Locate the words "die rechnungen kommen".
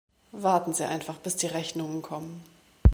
1.35-2.43